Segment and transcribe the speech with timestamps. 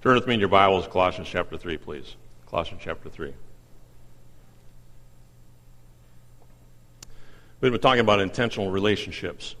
[0.00, 2.14] Turn with me in your Bibles, Colossians chapter 3, please.
[2.46, 3.34] Colossians chapter 3.
[7.60, 9.56] We've been talking about intentional relationships.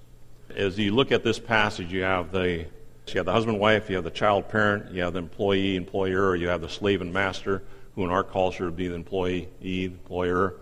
[0.54, 2.66] As you look at this passage, you have the
[3.08, 6.28] you have the husband wife, you have the child parent, you have the employee employer,
[6.28, 7.64] or you have the slave and master,
[7.96, 10.54] who in our culture would be the employee employer.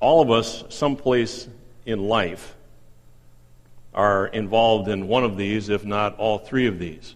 [0.00, 1.46] All of us, someplace
[1.86, 2.56] in life,
[3.94, 7.14] are involved in one of these, if not all three of these.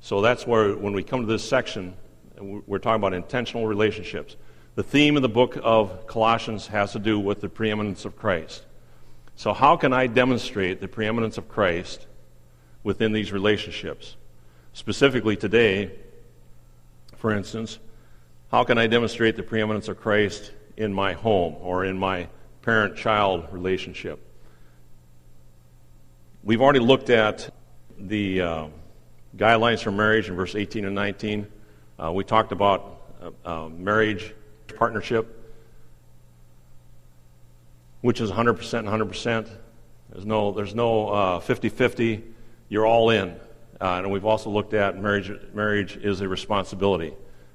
[0.00, 1.94] So that's where, when we come to this section,
[2.40, 4.36] we're talking about intentional relationships.
[4.74, 8.64] The theme of the book of Colossians has to do with the preeminence of Christ.
[9.36, 12.06] So, how can I demonstrate the preeminence of Christ
[12.82, 14.16] within these relationships?
[14.72, 15.90] Specifically today,
[17.16, 17.78] for instance,
[18.50, 22.28] how can I demonstrate the preeminence of Christ in my home or in my
[22.62, 24.18] parent child relationship?
[26.42, 27.52] We've already looked at
[27.98, 28.66] the uh,
[29.36, 31.46] guidelines for marriage in verse 18 and 19.
[32.02, 34.34] Uh, we talked about uh, uh marriage
[34.76, 35.54] partnership,
[38.00, 39.50] which is 100% and 100%.
[40.10, 42.24] There's no, there's no 50 uh, 50.
[42.68, 43.36] You're all in.
[43.80, 47.14] Uh, and we've also looked at marriage, marriage is a responsibility.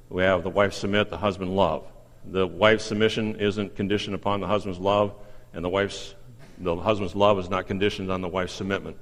[0.09, 1.85] We have the wife submit, the husband love.
[2.25, 5.13] The wife's submission isn't conditioned upon the husband's love,
[5.53, 6.15] and the wife's
[6.57, 8.97] the husband's love is not conditioned on the wife's submitment.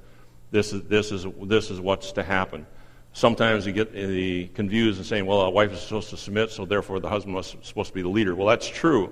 [0.54, 2.68] This is this is this is what's to happen.
[3.12, 6.64] Sometimes you get the confused and saying, "Well, a wife is supposed to submit, so
[6.64, 9.12] therefore the husband was supposed to be the leader." Well, that's true,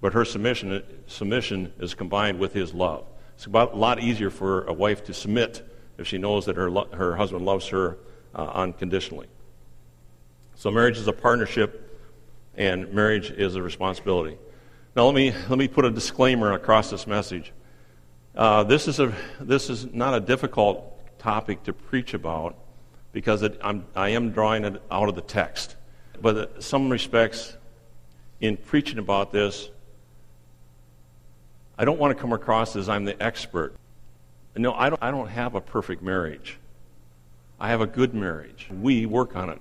[0.00, 3.04] but her submission submission is combined with his love.
[3.34, 5.62] It's about a lot easier for a wife to submit
[5.98, 7.98] if she knows that her, her husband loves her
[8.34, 9.28] uh, unconditionally.
[10.54, 12.00] So marriage is a partnership,
[12.56, 14.38] and marriage is a responsibility.
[14.96, 17.52] Now, let me, let me put a disclaimer across this message.
[18.34, 22.56] Uh, this, is a, this is not a difficult topic to preach about
[23.12, 25.76] because it, I'm, I am drawing it out of the text.
[26.20, 27.56] But in some respects,
[28.40, 29.68] in preaching about this,
[31.76, 33.74] I don't want to come across as I'm the expert.
[34.56, 36.58] No, I don't, I don't have a perfect marriage.
[37.58, 38.68] I have a good marriage.
[38.70, 39.60] We work on it.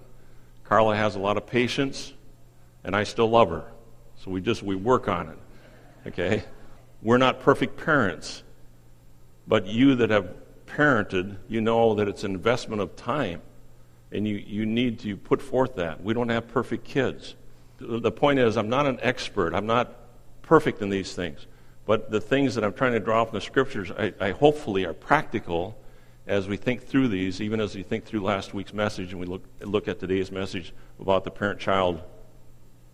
[0.64, 2.14] Carla has a lot of patience,
[2.84, 3.66] and I still love her.
[4.18, 5.38] So we just we work on it.
[6.08, 6.44] Okay?
[7.02, 8.44] We're not perfect parents.
[9.50, 10.30] But you that have
[10.68, 13.42] parented, you know that it's an investment of time.
[14.12, 16.04] And you, you need to put forth that.
[16.04, 17.36] We don't have perfect kids.
[17.80, 19.54] The point is, I'm not an expert.
[19.54, 19.96] I'm not
[20.44, 21.48] perfect in these things.
[21.86, 24.94] But the things that I'm trying to draw from the scriptures, I, I hopefully are
[24.94, 25.76] practical
[26.28, 29.26] as we think through these, even as we think through last week's message and we
[29.26, 32.04] look, look at today's message about the parent child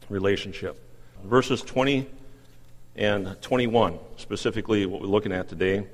[0.08, 0.82] relationship.
[1.26, 2.08] Verses 20
[2.96, 5.86] and 21, specifically what we're looking at today.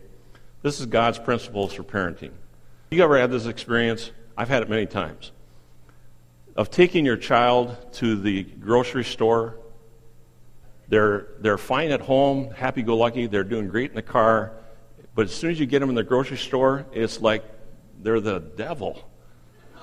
[0.61, 2.31] This is God's principles for parenting.
[2.91, 4.11] You ever had this experience?
[4.37, 5.31] I've had it many times.
[6.55, 9.57] Of taking your child to the grocery store
[10.91, 14.51] they're, they're fine at home, happy go lucky, they're doing great in the car,
[15.15, 17.45] but as soon as you get them in the grocery store, it's like
[18.01, 19.09] they're the devil.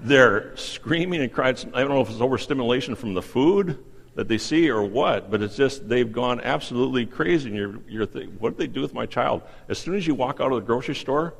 [0.00, 1.56] they're screaming and crying.
[1.72, 5.42] I don't know if it's overstimulation from the food that they see or what, but
[5.42, 7.48] it's just they've gone absolutely crazy.
[7.48, 9.42] And you're, you're thinking, what did they do with my child?
[9.68, 11.34] As soon as you walk out of the grocery store,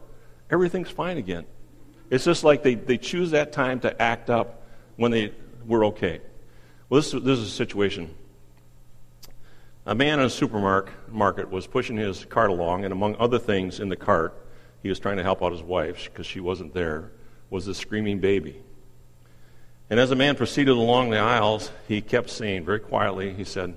[0.51, 1.45] everything's fine again.
[2.11, 4.67] It's just like they, they choose that time to act up
[4.97, 5.33] when they
[5.67, 6.21] were okay.
[6.89, 8.15] Well, this, this is a situation.
[9.85, 13.89] A man in a supermarket was pushing his cart along, and among other things in
[13.89, 14.47] the cart,
[14.83, 17.11] he was trying to help out his wife because she wasn't there,
[17.51, 18.63] was a screaming baby.
[19.93, 23.77] And as the man proceeded along the aisles, he kept saying very quietly, he said,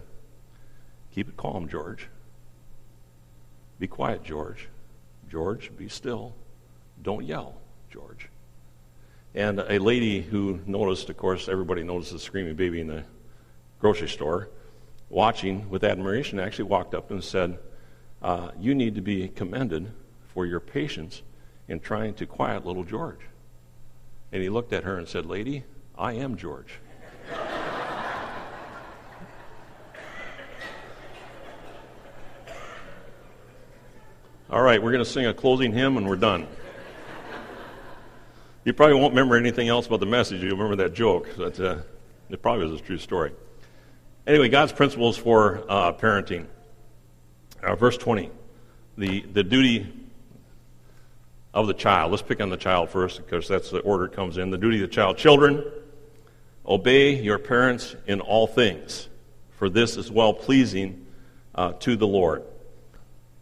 [1.14, 2.08] Keep it calm, George.
[3.80, 4.70] Be quiet, George.
[5.30, 6.34] George, be still.
[7.02, 7.58] Don't yell,
[7.92, 8.30] George.
[9.34, 13.04] And a lady who noticed, of course, everybody noticed the screaming baby in the
[13.82, 14.48] grocery store,
[15.10, 17.60] watching with admiration, actually walked up and said,
[18.22, 19.92] uh, You need to be commended
[20.34, 21.24] for your patience
[21.68, 23.20] in trying to quiet little George.
[24.32, 25.66] And he looked at her and said, Lady,
[25.98, 26.80] I am George.
[34.50, 36.48] All right, we're going to sing a closing hymn and we're done.
[38.66, 40.42] You probably won't remember anything else about the message.
[40.42, 41.30] You'll remember that joke.
[41.38, 41.78] But, uh,
[42.30, 43.32] it probably was a true story.
[44.28, 46.48] Anyway, God's principles for uh, parenting.
[47.64, 48.32] Uh, verse 20.
[48.98, 49.88] The, the duty
[51.54, 52.12] of the child.
[52.12, 54.50] Let's pick on the child first because that's the order it comes in.
[54.50, 55.18] The duty of the child.
[55.18, 55.64] Children,
[56.68, 59.08] obey your parents in all things,
[59.58, 61.06] for this is well pleasing
[61.54, 62.44] uh, to the Lord.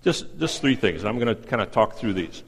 [0.04, 1.06] Just, just three things.
[1.06, 2.44] I'm going to kind of talk through these.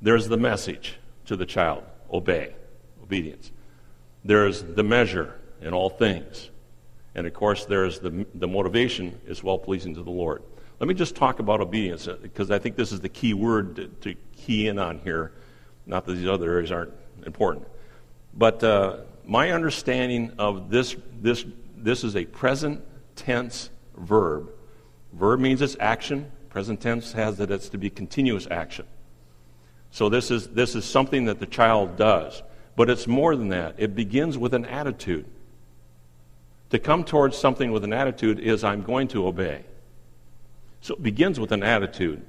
[0.00, 2.54] There's the message to the child obey.
[3.02, 3.50] obedience.
[4.24, 6.50] There's the measure in all things.
[7.14, 10.42] And of course, there's the, the motivation is well pleasing to the Lord.
[10.80, 13.88] Let me just talk about obedience because I think this is the key word to,
[13.88, 15.32] to, key in on here.
[15.86, 16.92] Not that these other areas aren't
[17.24, 17.68] important.
[18.34, 18.96] But uh,
[19.26, 21.44] my understanding of this, this,
[21.76, 22.82] this is a present
[23.16, 24.50] tense verb.
[25.12, 26.30] Verb means it's action.
[26.48, 28.86] Present tense has that it's to be continuous action.
[29.90, 32.42] So this is, this is something that the child does.
[32.76, 33.74] But it's more than that.
[33.78, 35.26] It begins with an attitude.
[36.70, 39.64] To come towards something with an attitude is, I'm going to obey.
[40.80, 42.22] So it begins with an attitude.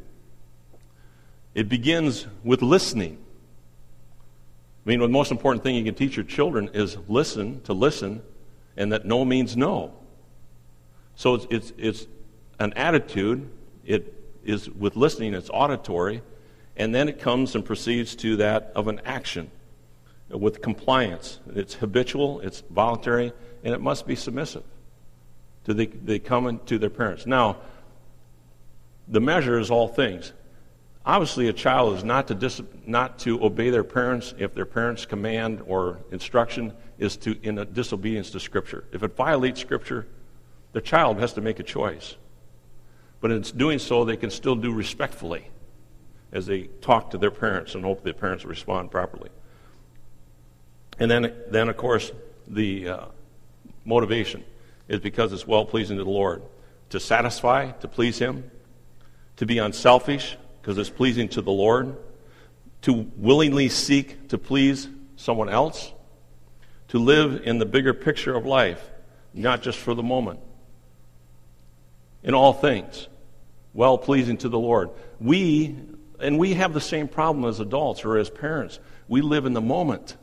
[1.55, 3.17] It begins with listening.
[4.85, 8.21] I mean, the most important thing you can teach your children is listen, to listen,
[8.75, 9.93] and that no means no.
[11.15, 12.07] So it's, it's, it's
[12.59, 13.49] an attitude.
[13.85, 14.13] It
[14.43, 16.21] is with listening, it's auditory,
[16.75, 19.51] and then it comes and proceeds to that of an action
[20.29, 21.39] with compliance.
[21.55, 23.31] It's habitual, it's voluntary,
[23.63, 24.63] and it must be submissive
[25.65, 27.25] to the, the coming to their parents.
[27.25, 27.57] Now,
[29.07, 30.33] the measure is all things.
[31.05, 35.05] Obviously, a child is not to, dis- not to obey their parents if their parents'
[35.05, 38.85] command or instruction is to in disobedience to Scripture.
[38.93, 40.07] If it violates Scripture,
[40.71, 42.15] the child has to make a choice.
[43.19, 45.49] But in doing so, they can still do respectfully
[46.31, 49.29] as they talk to their parents and hope the parents respond properly.
[50.99, 52.11] And then, then of course,
[52.47, 53.05] the uh,
[53.83, 54.43] motivation
[54.87, 56.43] is because it's well pleasing to the Lord
[56.89, 58.49] to satisfy, to please Him,
[59.37, 61.97] to be unselfish because it's pleasing to the Lord,
[62.83, 64.87] to willingly seek to please
[65.17, 65.91] someone else,
[66.87, 68.81] to live in the bigger picture of life,
[69.33, 70.39] not just for the moment.
[72.23, 73.09] In all things,
[73.73, 74.89] well pleasing to the Lord.
[75.19, 75.75] We,
[76.21, 78.79] and we have the same problem as adults or as parents,
[79.09, 80.15] we live in the moment.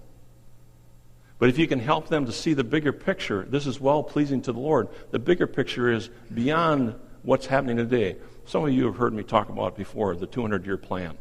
[1.39, 4.41] But if you can help them to see the bigger picture, this is well pleasing
[4.43, 4.89] to the Lord.
[5.11, 6.95] The bigger picture is beyond
[7.25, 8.17] what's happening today.
[8.51, 11.17] Some of you have heard me talk about before the 200 year plan.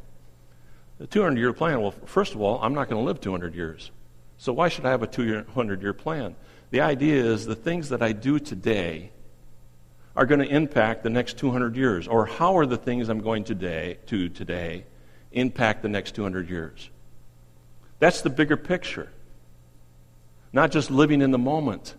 [0.97, 3.91] The 200 year plan, well, first of all, I'm not going to live 200 years.
[4.37, 6.35] So why should I have a 200 year plan?
[6.71, 9.11] The idea is the things that I do today
[10.15, 12.07] are going to impact the next 200 years.
[12.07, 14.85] Or how are the things I'm going today, to today
[15.31, 16.89] impact the next 200 years?
[17.99, 19.11] That's the bigger picture.
[20.51, 21.93] Not just living in the moment,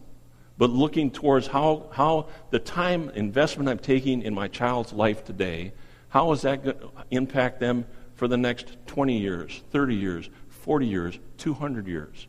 [0.61, 5.73] but looking towards how, how the time investment I'm taking in my child's life today,
[6.11, 10.87] how is that going to impact them for the next 20 years, 30 years, 40
[10.87, 12.27] years, 200 years?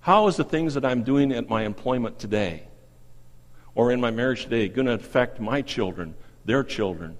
[0.00, 2.62] How is the things that I'm doing at my employment today
[3.74, 6.14] or in my marriage today going to affect my children,
[6.46, 7.18] their children,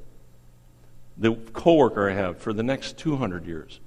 [1.18, 3.80] the coworker I have for the next 200 years?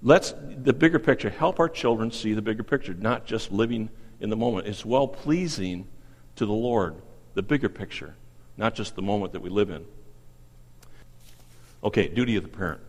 [0.00, 3.90] Let's, the bigger picture, help our children see the bigger picture, not just living
[4.24, 4.66] in the moment.
[4.66, 5.86] It's well pleasing
[6.36, 6.96] to the Lord,
[7.34, 8.16] the bigger picture,
[8.56, 9.84] not just the moment that we live in.
[11.84, 12.80] Okay, duty of the parent.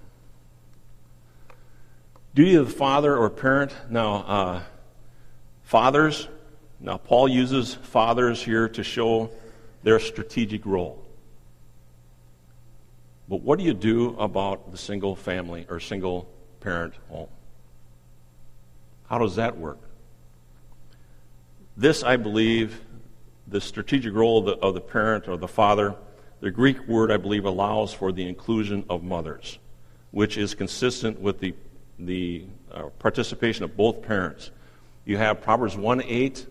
[2.34, 3.76] Duty of the father or parent.
[3.90, 4.64] Now, uh,
[5.64, 6.28] fathers,
[6.80, 9.30] now Paul uses fathers here to show
[9.84, 11.06] their strategic role.
[13.28, 16.28] But what do you do about the single family or single
[16.66, 17.30] parent home.
[19.08, 19.78] How does that work?
[21.78, 22.82] This, I believe,
[23.48, 25.96] the strategic role of the, of the, parent or the father,
[26.40, 29.60] the Greek word, I believe, allows for the inclusion of mothers,
[30.12, 31.54] which is consistent with the,
[32.00, 34.52] the uh, participation of both parents.
[35.04, 36.48] You have Proverbs 1 8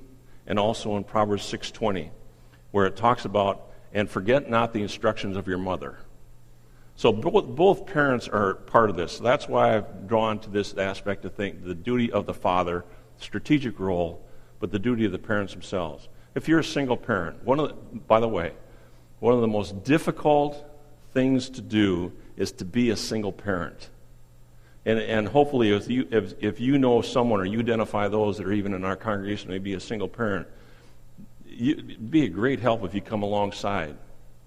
[0.47, 2.11] and also in Proverbs 6.20,
[2.71, 5.99] where it talks about, and forget not the instructions of your mother.
[6.97, 9.19] So both, both parents are part of this.
[9.19, 12.85] That's why I've drawn to this aspect to think the duty of the father,
[13.19, 14.24] strategic role,
[14.65, 16.09] but the duty of the parents themselves.
[16.35, 18.53] If you're a single parent, one of the, by the way,
[19.21, 20.65] one of the most difficult
[21.13, 23.91] things to do is to be a single parent.
[24.87, 28.47] And, and hopefully, if you, if, if you know someone or you identify those that
[28.47, 30.47] are even in our congregation, maybe a single parent,
[31.47, 33.97] you, it'd be a great help if you come alongside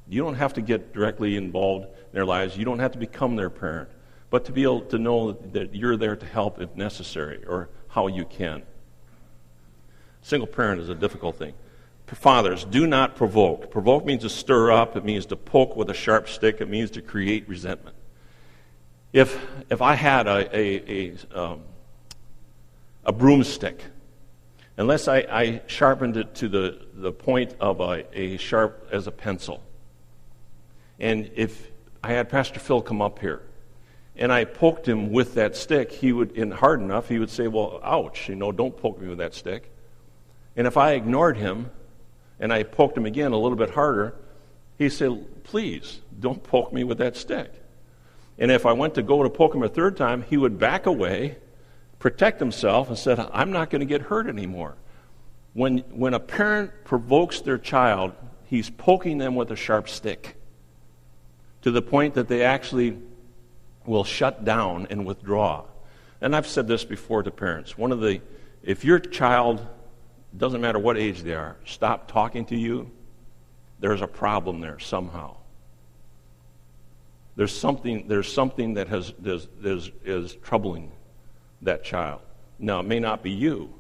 [0.10, 2.58] you don't have to get directly involved in their lives.
[2.58, 3.90] You don't have to become their parent.
[4.30, 8.08] But to be able to know that you're there to help if necessary or how
[8.08, 8.64] you can.
[10.22, 11.54] Single parent is a difficult thing.
[12.16, 13.70] Fathers, do not provoke.
[13.70, 16.92] Provoke means to stir up, it means to poke with a sharp stick, it means
[16.92, 17.96] to create resentment.
[19.12, 21.64] If, if I had a, a, a, um,
[23.04, 23.84] a broomstick,
[24.78, 29.12] unless I, I, sharpened it to the, the point of a, a sharp as a
[29.12, 29.62] pencil,
[31.00, 31.72] and if
[32.04, 33.42] I had Pastor Phil come up here,
[34.16, 37.48] and I poked him with that stick, he would, in hard enough, he would say,
[37.48, 39.72] Well, ouch, you know, don't poke me with that stick.
[40.58, 41.70] And if I ignored him
[42.40, 44.16] and I poked him again a little bit harder,
[44.78, 47.54] he said, Please, don't poke me with that stick.
[48.40, 50.86] And if I went to go to poke him a third time, he would back
[50.86, 51.38] away,
[52.00, 54.76] protect himself, and said, I'm not going to get hurt anymore.
[55.54, 58.14] When, when a parent provokes their child,
[58.46, 60.36] he's poking them with a sharp stick
[61.62, 62.98] to the point that they actually
[63.86, 65.64] will shut down and withdraw.
[66.22, 67.78] And I've said this before to parents.
[67.78, 68.22] One of the,
[68.62, 69.66] if your child,
[70.36, 72.92] doesn't matter what age they are, stop talking to you,
[73.80, 75.38] there's a problem there somehow.
[77.36, 80.92] There's something, there's something that has, is, is, troubling
[81.62, 82.22] that child.
[82.58, 83.74] Now, it may not be you,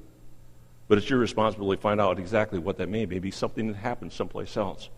[0.87, 3.15] but it's your responsibility to find out exactly what that may be.
[3.15, 4.89] Maybe something that happened someplace else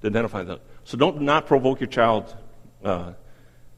[0.00, 0.60] to identify that.
[0.84, 2.34] So don't not provoke your child.
[2.82, 3.12] Uh,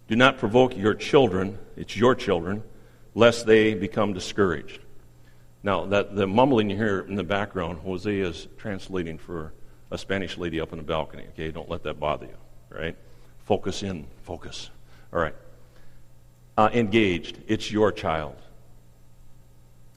[0.06, 1.58] do not provoke your children.
[1.76, 2.62] It's your children,
[3.14, 4.80] lest they become discouraged.
[5.62, 9.52] Now, that the mumbling you hear in the background, Jose is translating for
[9.90, 11.24] a Spanish lady up on the balcony.
[11.32, 12.36] Okay, don't let that bother you.
[12.70, 12.96] Right?
[13.44, 14.06] Focus in.
[14.22, 14.70] Focus.
[15.12, 15.34] All right.
[16.56, 17.38] Uh, engaged.
[17.48, 18.36] It's your child.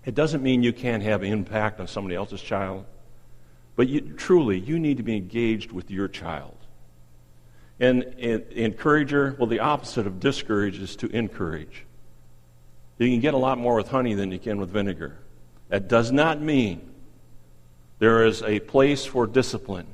[0.05, 2.85] It doesn't mean you can't have impact on somebody else's child,
[3.75, 6.55] but you, truly, you need to be engaged with your child.
[7.79, 11.85] And, and encourager, well, the opposite of discourage is to encourage.
[12.97, 15.17] You can get a lot more with honey than you can with vinegar.
[15.71, 16.81] That does not mean
[17.99, 19.87] there is a place for discipline,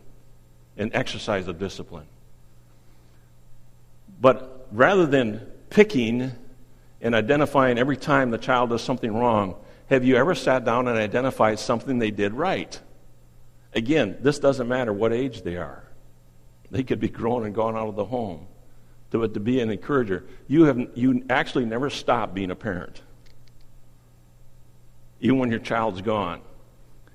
[0.75, 2.07] an exercise of discipline.
[4.19, 6.31] But rather than picking
[6.99, 9.55] and identifying every time the child does something wrong,
[9.91, 12.79] have you ever sat down and identified something they did right?
[13.75, 15.83] Again, this doesn't matter what age they are.
[16.71, 18.47] They could be grown and gone out of the home.
[19.11, 23.03] To, to be an encourager, you, have, you actually never stop being a parent.
[25.21, 26.41] Even when your child's gone.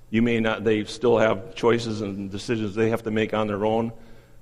[0.09, 3.65] You may not, they still have choices and decisions they have to make on their
[3.65, 3.91] own,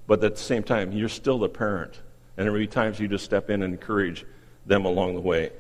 [0.08, 1.94] but at the same time, you're still the parent.
[2.36, 4.26] And there will be times you just step in and encourage
[4.66, 5.52] them along the way.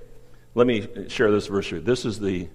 [0.53, 1.79] Let me share this verse here.
[1.79, 2.49] This is the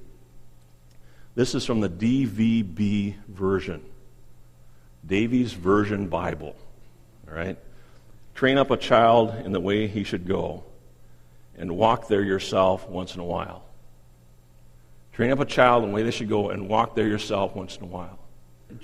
[1.37, 3.85] this is from the DVB version,
[5.07, 6.57] Davies Version Bible.
[7.29, 7.59] All right?
[8.35, 10.65] Train up a child in the way he should go
[11.59, 13.63] and walk there yourself once in a while.
[15.17, 17.77] Train up a child in the way they should go and walk there yourself once
[17.77, 18.19] in a while.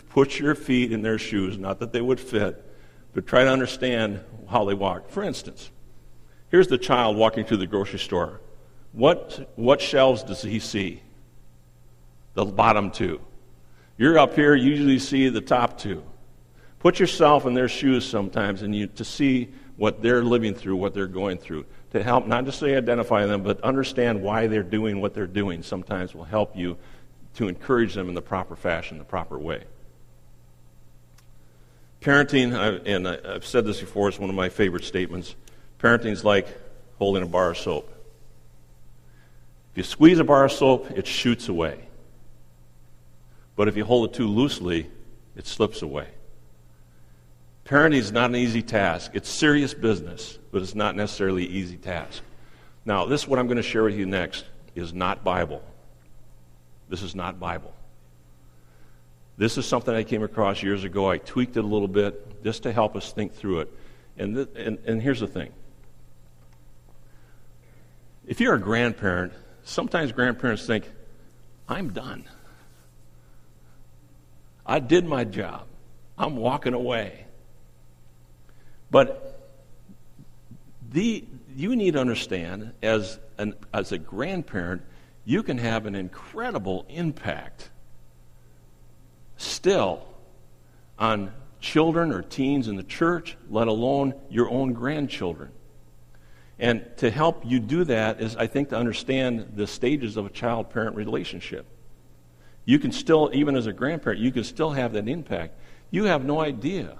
[0.08, 2.64] Put your feet in their shoes, not that they would fit,
[3.12, 5.10] but try to understand how they walk.
[5.10, 5.70] For instance,
[6.48, 8.40] here's the child walking through the grocery store.
[8.92, 11.02] What, what shelves does he see?
[12.34, 13.20] the bottom two.
[13.98, 16.02] You're up here, you usually see the top two.
[16.78, 20.94] Put yourself in their shoes sometimes and you to see what they're living through, what
[20.94, 21.64] they're going through.
[21.92, 25.62] To help not just say identify them, but understand why they're doing what they're doing
[25.62, 26.78] sometimes will help you
[27.34, 29.64] to encourage them in the proper fashion, the proper way.
[32.00, 35.34] Parenting, and I've said this before, it's one of my favorite statements.
[35.78, 36.48] Parenting is like
[36.98, 37.90] holding a bar of soap.
[39.72, 41.88] If you squeeze a bar of soap, it shoots away.
[43.54, 44.90] But if you hold it too loosely,
[45.36, 46.08] it slips away.
[47.64, 49.12] Parenting is not an easy task.
[49.14, 52.22] It's serious business, but it's not necessarily an easy task.
[52.84, 55.62] Now, this, what I'm going to share with you next, is not Bible.
[56.88, 57.72] This is not Bible.
[59.36, 61.08] This is something I came across years ago.
[61.08, 63.72] I tweaked it a little bit just to help us think through it.
[64.18, 65.52] And, th- and, and here's the thing
[68.26, 69.32] if you're a grandparent,
[69.64, 70.90] sometimes grandparents think,
[71.68, 72.24] I'm done.
[74.64, 75.66] I did my job.
[76.16, 77.26] I'm walking away.
[78.92, 79.40] But
[80.90, 81.24] the,
[81.56, 84.82] you need to understand, as, an, as a grandparent,
[85.24, 87.70] you can have an incredible impact
[89.38, 90.06] still
[90.98, 95.50] on children or teens in the church, let alone your own grandchildren.
[96.58, 100.30] And to help you do that is, I think, to understand the stages of a
[100.30, 101.64] child parent relationship.
[102.66, 105.54] You can still, even as a grandparent, you can still have that impact.
[105.90, 106.98] You have no idea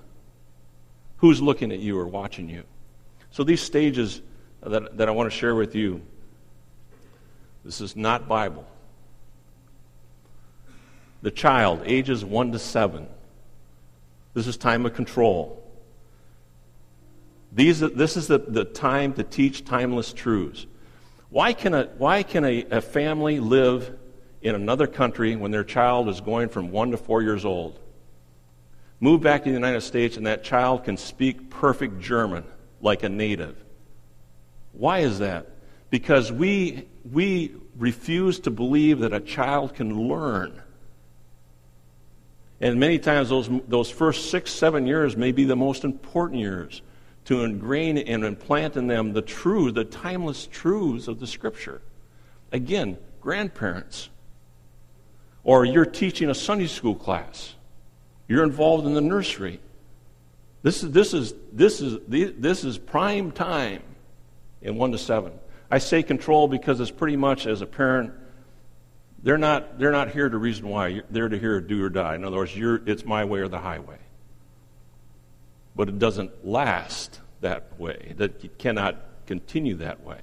[1.23, 2.65] who's looking at you or watching you.
[3.31, 4.21] So, these stages
[4.61, 6.03] that, that I want to share with you,
[7.65, 8.67] this is not Bible.
[11.23, 13.07] The child, ages 1 to 7,
[14.35, 15.59] this is time of control.
[17.53, 20.67] These, this is the, the time to teach timeless truths.
[21.31, 23.97] Why can a, why can a, a family live
[24.43, 27.79] in another country when their child is going from one to four years old.
[29.03, 32.45] Move back to the United States, and that child can speak perfect German
[32.81, 33.63] like a native.
[34.73, 35.53] Why is that?
[35.93, 40.63] because we, we refuse to believe that a child can learn.
[42.63, 46.81] And many times, those, those first six, seven years may be the most important years
[47.27, 51.83] to ingrain and implant in them the true, the timeless truths of the Scripture.
[52.53, 54.09] Again, grandparents,
[55.45, 57.55] or you're teaching a Sunday school class,
[58.29, 59.61] you're involved in the nursery.
[60.63, 63.83] This is, this is, this is, this is prime time
[64.61, 65.33] in 1 to 7.
[65.71, 68.13] I say control because it's pretty much as a parent,
[69.23, 71.03] they're not, they're not here to reason why.
[71.11, 72.15] They're to hear do or die.
[72.15, 73.99] In other words, it's my way or the highway.
[75.75, 78.15] But it doesn't last that way.
[78.17, 80.21] That cannot continue that way.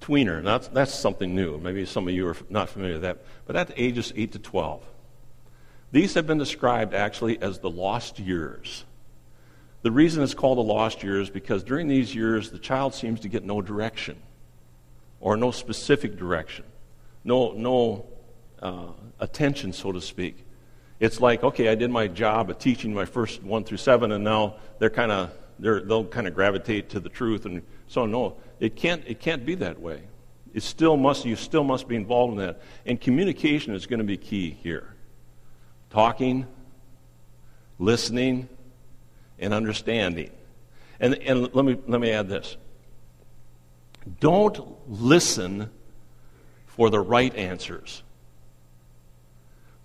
[0.00, 1.58] Tweener, that's, that's something new.
[1.58, 3.24] Maybe some of you are not familiar with that.
[3.46, 4.82] But that's ages 8 to 12.
[5.96, 8.84] These have been described actually as the lost years.
[9.80, 13.20] The reason it's called the lost years is because during these years, the child seems
[13.20, 14.18] to get no direction
[15.20, 16.66] or no specific direction,
[17.24, 18.04] no, no
[18.60, 18.88] uh,
[19.20, 20.44] attention, so to speak.
[21.00, 24.22] It's like, okay, I did my job of teaching my first one through seven, and
[24.22, 28.76] now they're kind of they'll kind of gravitate to the truth, and so no, it
[28.76, 30.02] can't it can't be that way.
[30.52, 34.04] It still must you still must be involved in that, and communication is going to
[34.04, 34.92] be key here.
[35.90, 36.46] Talking,
[37.78, 38.48] listening,
[39.38, 40.30] and understanding.
[41.00, 42.56] And, and let, me, let me add this
[44.20, 45.70] don't listen
[46.66, 48.02] for the right answers,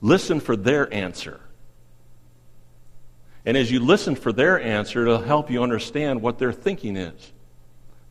[0.01, 1.39] listen for their answer.
[3.43, 7.33] And as you listen for their answer, it'll help you understand what their thinking is.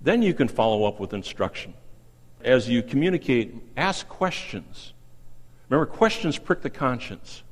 [0.01, 1.73] Then you can follow up with instruction.
[2.43, 4.93] As you communicate, ask questions.
[5.69, 7.45] Remember, questions prick the conscience.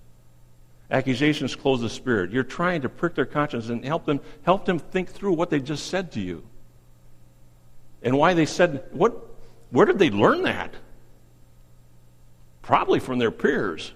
[0.91, 2.31] Accusations close the spirit.
[2.31, 5.61] You're trying to prick their conscience and help them, help them think through what they
[5.61, 6.43] just said to you.
[8.03, 9.13] And why they said, what,
[9.71, 10.75] where did they learn that?
[12.63, 13.93] Probably from their peers.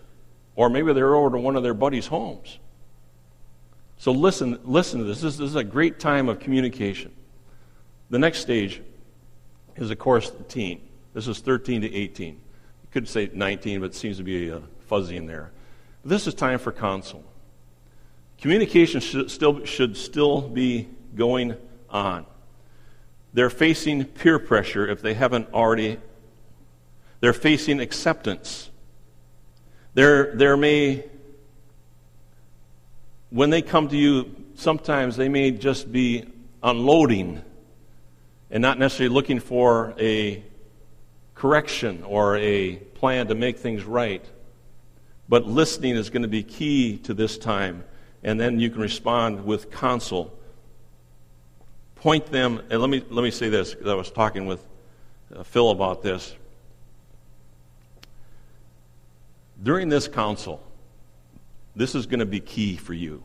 [0.54, 2.59] Or maybe they're over to one of their buddies' homes.
[3.96, 5.20] So listen, listen to this.
[5.20, 5.37] this.
[5.37, 7.12] This is a great time of communication.
[8.11, 8.83] The next stage
[9.76, 10.83] is, of course, the teen.
[11.14, 12.35] This is 13 to 18.
[12.35, 12.40] You
[12.90, 15.52] could say 19, but it seems to be a fuzzy in there.
[16.04, 17.24] This is time for counsel.
[18.40, 21.54] Communication should still, should still be going
[21.88, 22.26] on.
[23.32, 25.98] They're facing peer pressure if they haven't already.
[27.20, 28.68] They're facing acceptance.
[29.94, 31.04] There, there may,
[33.30, 36.24] when they come to you, sometimes they may just be
[36.64, 37.42] unloading
[38.50, 40.42] and not necessarily looking for a
[41.36, 44.24] correction or a plan to make things right.
[45.28, 47.85] But listening is going to be key to this time.
[48.22, 50.37] And then you can respond with counsel.
[51.96, 54.66] Point them, and let me, let me say this, because I was talking with
[55.35, 56.35] uh, Phil about this.
[59.62, 60.62] During this counsel,
[61.76, 63.22] this is going to be key for you.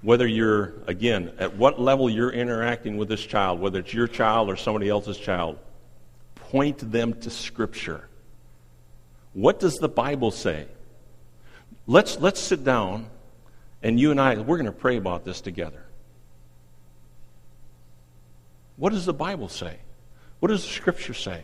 [0.00, 4.50] Whether you're, again, at what level you're interacting with this child, whether it's your child
[4.50, 5.58] or somebody else's child,
[6.34, 8.08] point them to Scripture.
[9.32, 10.66] What does the Bible say?
[11.86, 13.06] Let's, let's sit down
[13.82, 15.84] and you and I, we're going to pray about this together.
[18.76, 19.76] What does the Bible say?
[20.40, 21.42] What does the Scripture say?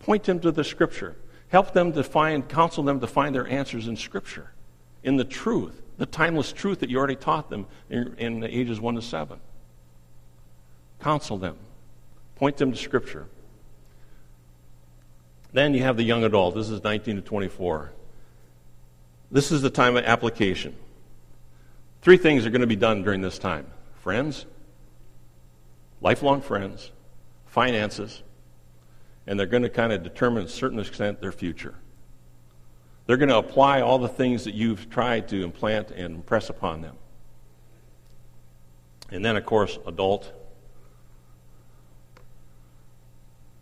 [0.00, 1.16] Point them to the Scripture.
[1.48, 4.52] Help them to find, counsel them to find their answers in Scripture,
[5.02, 8.94] in the truth, the timeless truth that you already taught them in, in ages 1
[8.94, 9.38] to 7.
[11.00, 11.56] Counsel them.
[12.36, 13.26] Point them to Scripture.
[15.52, 16.54] Then you have the young adult.
[16.54, 17.92] This is 19 to 24.
[19.30, 20.74] This is the time of application.
[22.00, 23.66] Three things are going to be done during this time
[24.00, 24.46] friends,
[26.00, 26.90] lifelong friends,
[27.46, 28.22] finances,
[29.26, 31.76] and they're going to kind of determine to a certain extent their future.
[33.06, 36.82] They're going to apply all the things that you've tried to implant and impress upon
[36.82, 36.96] them.
[39.10, 40.32] And then, of course, adult.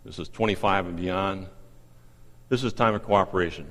[0.05, 1.49] This is 25 and beyond.
[2.51, 3.67] This is time of cooperation.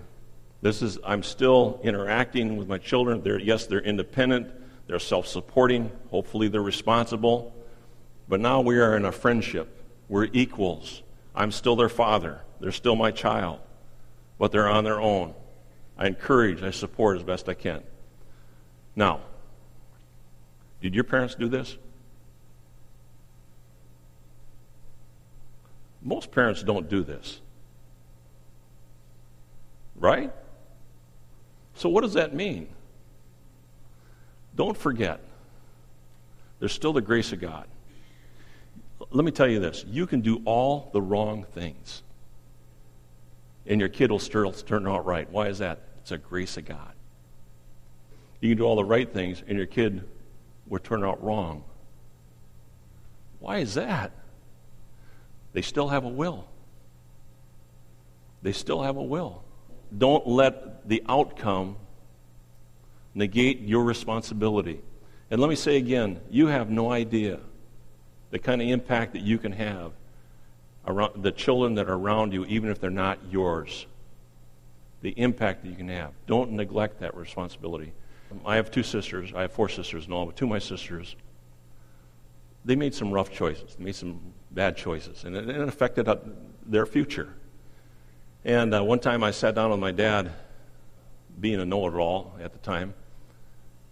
[0.61, 3.21] This is, I'm still interacting with my children.
[3.21, 4.51] They're, yes, they're independent,
[4.87, 7.53] they're self supporting, hopefully, they're responsible.
[8.29, 9.83] But now we are in a friendship.
[10.07, 11.03] We're equals.
[11.35, 13.59] I'm still their father, they're still my child,
[14.39, 15.35] but they're on their own.
[15.97, 17.83] I encourage, I support as best I can.
[18.95, 19.19] Now,
[20.81, 21.77] did your parents do this?
[26.01, 27.41] Most parents don't do this.
[29.99, 30.31] Right?
[31.75, 32.67] So, what does that mean?
[34.55, 35.21] Don't forget,
[36.59, 37.67] there's still the grace of God.
[39.11, 42.01] let me tell you this you can do all the wrong things,
[43.65, 45.29] and your kid will still turn out right.
[45.29, 45.79] Why is that?
[46.01, 46.93] It's a grace of God.
[48.41, 50.03] You can do all the right things, and your kid
[50.67, 51.63] will turn out wrong.
[53.39, 54.11] Why is that?
[55.53, 56.47] They still have a will.
[58.41, 59.43] They still have a will.
[59.97, 61.77] Don't let the outcome
[63.15, 64.81] negate your responsibility.
[65.31, 67.39] And let me say again, you have no idea
[68.31, 69.91] the kind of impact that you can have
[70.85, 73.87] around the children that are around you, even if they're not yours.
[75.01, 76.11] The impact that you can have.
[76.27, 77.93] Don't neglect that responsibility.
[78.45, 79.31] I have two sisters.
[79.35, 81.15] I have four sisters in all, but two of my sisters,
[82.65, 83.75] they made some rough choices.
[83.75, 84.19] They made some
[84.51, 86.07] bad choices, and it, affected
[86.65, 87.33] their future.
[88.49, 90.31] And uh, one time I sat down with my dad,
[91.39, 92.95] being a know it all at the time.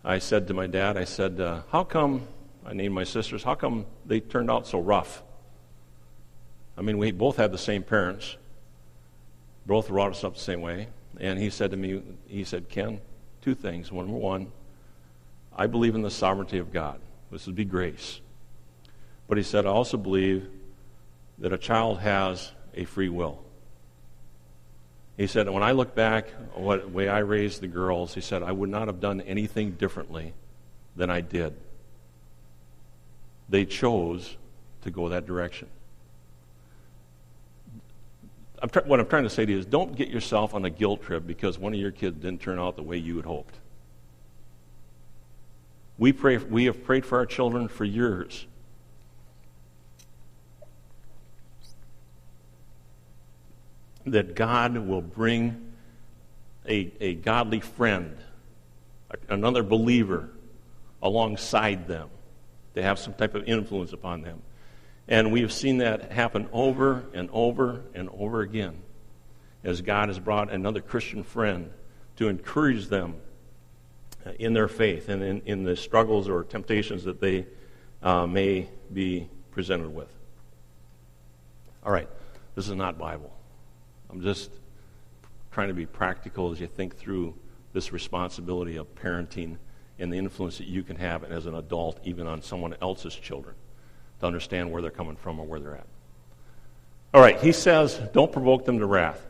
[0.03, 2.27] I said to my dad, I said, uh, How come,
[2.65, 5.21] I named my sisters, how come they turned out so rough?
[6.75, 8.35] I mean, we both had the same parents,
[9.67, 10.87] both brought us up the same way.
[11.19, 12.99] And he said to me, He said, Ken,
[13.41, 13.91] two things.
[13.91, 14.51] Number one,
[15.55, 16.99] I believe in the sovereignty of God.
[17.31, 18.21] This would be grace.
[19.27, 20.49] But he said, I also believe
[21.37, 23.43] that a child has a free will.
[25.17, 28.43] He said, when I look back what the way I raised the girls, he said,
[28.43, 30.33] I would not have done anything differently
[30.95, 31.55] than I did.
[33.49, 34.37] They chose
[34.83, 35.67] to go that direction.
[38.61, 41.03] I'm what I'm trying to say to you is don't get yourself on a guilt
[41.03, 43.55] trip because one of your kids didn't turn out the way you had hoped.
[45.99, 48.45] We, pray, we have prayed for our children for years.
[54.11, 55.73] That God will bring
[56.67, 58.17] a, a godly friend,
[59.29, 60.29] another believer,
[61.01, 62.09] alongside them
[62.75, 64.41] to have some type of influence upon them.
[65.07, 68.81] And we have seen that happen over and over and over again
[69.63, 71.71] as God has brought another Christian friend
[72.17, 73.15] to encourage them
[74.39, 77.45] in their faith and in, in the struggles or temptations that they
[78.03, 80.11] uh, may be presented with.
[81.85, 82.09] All right,
[82.55, 83.36] this is not Bible.
[84.09, 84.51] I'm just
[85.51, 87.33] trying to be practical as you think through
[87.73, 89.57] this responsibility of parenting
[89.99, 93.55] and the influence that you can have as an adult, even on someone else's children,
[94.19, 95.87] to understand where they're coming from or where they're at.
[97.13, 99.25] All right, he says, don't provoke them to wrath.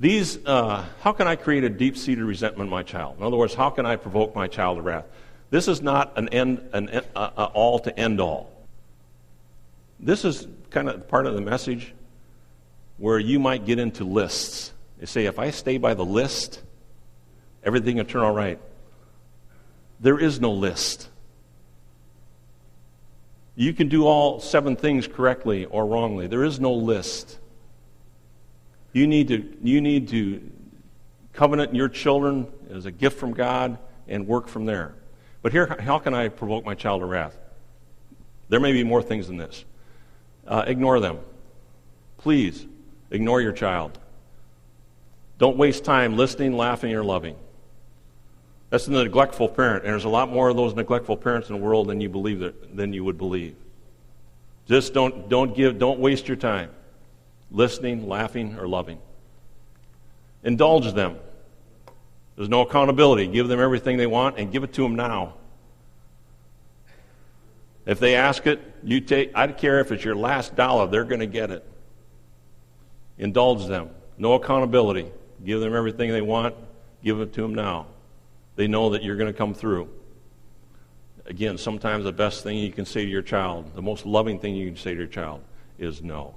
[0.00, 3.18] These, uh, how can I create a deep seated resentment in my child?
[3.18, 5.04] In other words, how can I provoke my child to wrath?
[5.50, 8.50] This is not an end, an uh, uh, all to end all.
[10.00, 11.92] This is kind of part of the message
[13.02, 14.72] where you might get into lists.
[15.00, 16.62] You say, if I stay by the list,
[17.64, 18.60] everything will turn all right.
[19.98, 21.08] There is no list.
[23.56, 26.28] You can do all seven things correctly or wrongly.
[26.28, 27.40] There is no list.
[28.92, 30.40] You need to, you need to
[31.32, 34.94] covenant your children as a gift from God and work from there.
[35.42, 37.36] But here, how can I provoke my child to wrath?
[38.48, 39.64] There may be more things than this.
[40.46, 41.18] Uh, ignore them.
[42.18, 42.64] Please,
[43.12, 43.98] Ignore your child.
[45.38, 47.36] Don't waste time listening, laughing, or loving.
[48.70, 51.62] That's the neglectful parent, and there's a lot more of those neglectful parents in the
[51.62, 53.54] world than you believe that, than you would believe.
[54.66, 56.70] Just don't don't give don't waste your time
[57.50, 58.98] listening, laughing, or loving.
[60.42, 61.18] Indulge them.
[62.36, 63.26] There's no accountability.
[63.26, 65.34] Give them everything they want and give it to them now.
[67.84, 71.04] If they ask it, you take I don't care if it's your last dollar, they're
[71.04, 71.68] going to get it.
[73.18, 73.90] Indulge them.
[74.18, 75.10] No accountability.
[75.44, 76.54] Give them everything they want.
[77.02, 77.86] Give it to them now.
[78.56, 79.88] They know that you're going to come through.
[81.26, 84.54] Again, sometimes the best thing you can say to your child, the most loving thing
[84.54, 85.42] you can say to your child,
[85.78, 86.34] is no.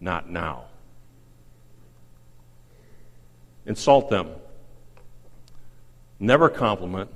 [0.00, 0.64] Not now.
[3.66, 4.30] Insult them.
[6.18, 7.10] Never compliment.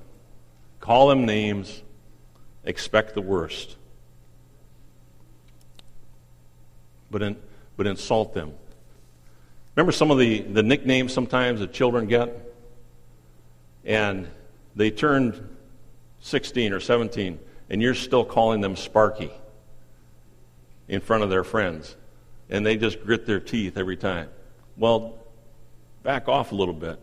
[0.81, 1.83] Call them names.
[2.64, 3.77] Expect the worst.
[7.11, 7.37] But in
[7.83, 8.53] but insult them.
[9.75, 12.55] Remember some of the, the nicknames sometimes that children get?
[13.85, 14.29] And
[14.77, 15.49] they turned
[16.21, 17.40] 16 or 17,
[17.71, 19.33] and you're still calling them Sparky
[20.87, 21.97] in front of their friends.
[22.51, 24.29] And they just grit their teeth every time.
[24.77, 25.18] Well,
[26.05, 27.01] back off a little bit.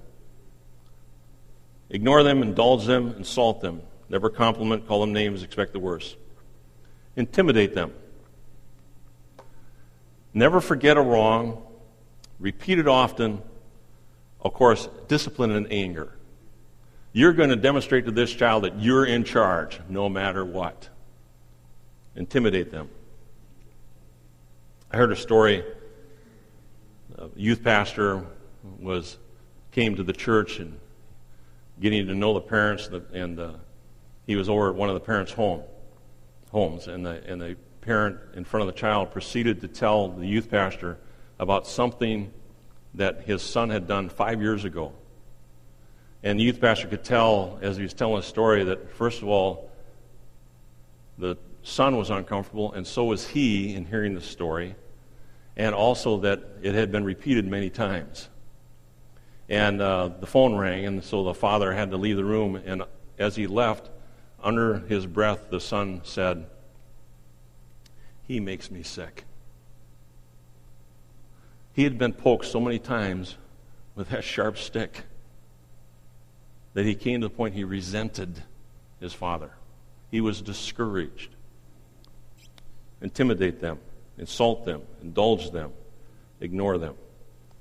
[1.89, 3.81] Ignore them, indulge them, insult them.
[4.07, 6.15] Never compliment, call them names, expect the worst.
[7.17, 7.91] Intimidate them.
[10.39, 11.61] Never forget a wrong.
[12.39, 13.41] Repeat it often.
[14.39, 16.13] Of course, discipline and anger.
[17.11, 20.87] You're going to demonstrate to this child that you're in charge no matter what.
[22.15, 22.87] Intimidate them.
[24.89, 25.61] I heard a story.
[27.17, 28.25] A youth pastor
[28.79, 29.17] was
[29.71, 30.79] came to the church and
[31.81, 33.53] getting to know the parents, and uh,
[34.25, 35.63] he was over at one of the parents' home
[36.53, 40.27] homes, and the and the parent in front of the child proceeded to tell the
[40.27, 40.97] youth pastor
[41.39, 42.31] about something
[42.95, 44.93] that his son had done five years ago.
[46.23, 49.27] And the youth pastor could tell as he was telling the story that first of
[49.29, 49.71] all,
[51.17, 54.75] the son was uncomfortable, and so was he in hearing the story,
[55.55, 58.29] and also that it had been repeated many times.
[59.49, 62.55] And uh, the phone rang, and so the father had to leave the room.
[62.55, 62.83] And
[63.17, 63.89] as he left,
[64.41, 66.45] under his breath, the son said,
[68.29, 69.25] He makes me sick.
[71.73, 73.37] He had been poked so many times
[73.95, 75.01] with that sharp stick
[76.75, 78.43] that he came to the point he resented
[78.99, 79.49] his father.
[80.11, 81.35] He was discouraged
[83.01, 83.79] intimidate them,
[84.19, 85.71] insult them, indulge them,
[86.39, 86.93] ignore them.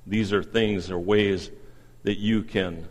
[0.07, 1.51] These are things or ways
[2.03, 2.89] that you can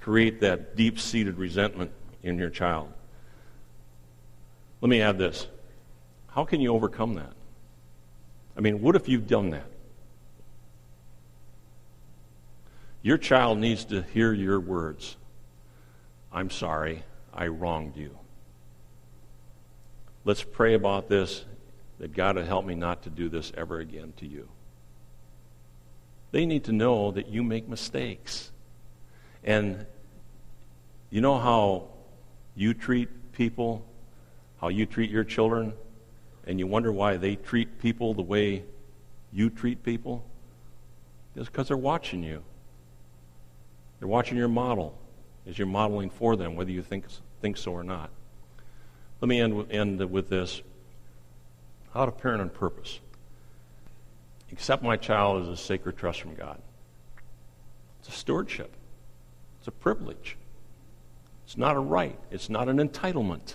[0.00, 2.92] create that deep seated resentment in your child.
[4.82, 5.46] Let me add this.
[6.32, 7.32] How can you overcome that?
[8.56, 9.66] I mean, what if you've done that?
[13.02, 15.16] Your child needs to hear your words
[16.32, 17.02] I'm sorry,
[17.34, 18.16] I wronged you.
[20.24, 21.44] Let's pray about this
[21.98, 24.48] that God would help me not to do this ever again to you.
[26.30, 28.52] They need to know that you make mistakes.
[29.42, 29.86] And
[31.10, 31.88] you know how
[32.54, 33.84] you treat people,
[34.60, 35.72] how you treat your children,
[36.50, 38.64] and you wonder why they treat people the way
[39.32, 40.24] you treat people?
[41.36, 42.42] It's because they're watching you.
[44.00, 44.98] They're watching your model
[45.46, 47.04] as you're modeling for them, whether you think,
[47.40, 48.10] think so or not.
[49.20, 50.60] Let me end, end with this.
[51.94, 52.98] How to parent on purpose.
[54.50, 56.60] Accept my child as a sacred trust from God.
[58.00, 58.72] It's a stewardship,
[59.60, 60.36] it's a privilege.
[61.44, 63.54] It's not a right, it's not an entitlement.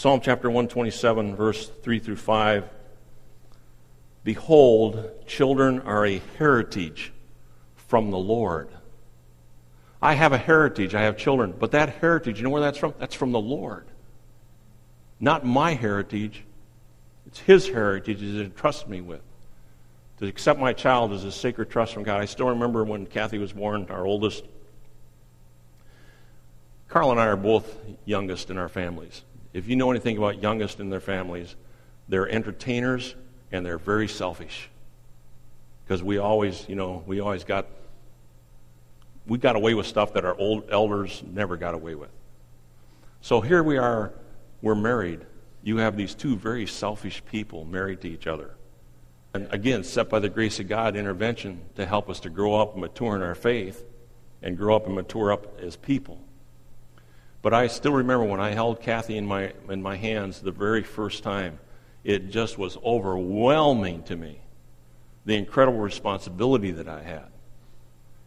[0.00, 2.64] Psalm chapter 127, verse 3 through 5.
[4.24, 7.12] Behold, children are a heritage
[7.76, 8.70] from the Lord.
[10.00, 12.94] I have a heritage, I have children, but that heritage, you know where that's from?
[12.98, 13.84] That's from the Lord.
[15.20, 16.44] Not my heritage,
[17.26, 19.20] it's His heritage He's entrusted me with.
[20.20, 22.22] To accept my child as a sacred trust from God.
[22.22, 24.44] I still remember when Kathy was born, our oldest.
[26.88, 29.24] Carla and I are both youngest in our families.
[29.52, 31.56] If you know anything about youngest in their families,
[32.08, 33.14] they're entertainers
[33.52, 34.68] and they're very selfish.
[35.84, 37.66] Because we always, you know, we always got
[39.26, 42.10] we got away with stuff that our old elders never got away with.
[43.20, 44.12] So here we are
[44.62, 45.20] we're married,
[45.62, 48.54] you have these two very selfish people married to each other.
[49.32, 52.72] And again, set by the grace of God, intervention to help us to grow up
[52.72, 53.84] and mature in our faith
[54.42, 56.20] and grow up and mature up as people.
[57.42, 60.82] But I still remember when I held Kathy in my, in my hands the very
[60.82, 61.58] first time,
[62.04, 64.40] it just was overwhelming to me
[65.24, 67.26] the incredible responsibility that I had.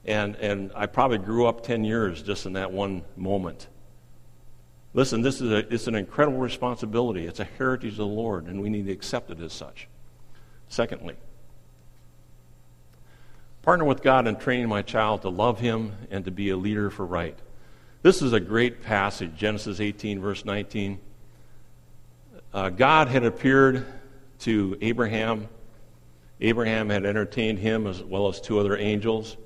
[0.06, 3.68] And, and I probably grew up 10 years just in that one moment.
[4.94, 7.26] Listen, this is a, it's an incredible responsibility.
[7.26, 9.88] It's a heritage of the Lord, and we need to accept it as such.
[10.68, 11.16] Secondly,
[13.62, 16.90] partner with God in training my child to love Him and to be a leader
[16.90, 17.38] for right.
[18.04, 21.00] This is a great passage, Genesis 18, verse 19.
[22.54, 23.86] Uh, God had appeared
[24.40, 25.48] to Abraham.
[26.42, 29.38] Abraham had entertained him as well as two other angels.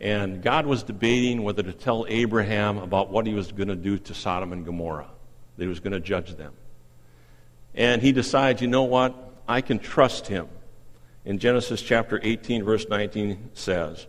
[0.00, 3.98] And God was debating whether to tell Abraham about what he was going to do
[3.98, 5.10] to Sodom and Gomorrah,
[5.58, 6.54] that he was going to judge them.
[7.74, 9.14] And he decides, you know what?
[9.46, 10.48] I can trust him.
[11.26, 14.06] In Genesis chapter 18, verse 19 says,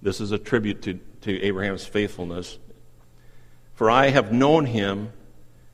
[0.00, 2.60] this is a tribute to, to Abraham's faithfulness.
[3.76, 5.12] For I have known him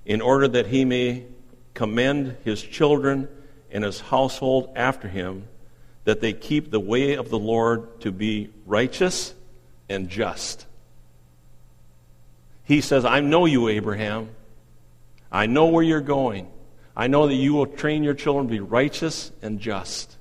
[0.04, 1.24] in order that he may
[1.72, 3.28] commend his children
[3.70, 5.48] and his household after him,
[6.04, 9.34] that they keep the way of the Lord to be righteous
[9.88, 10.66] and just.
[12.64, 14.30] He says, I know you, Abraham.
[15.30, 16.50] I know where you're going.
[16.96, 20.16] I know that you will train your children to be righteous and just.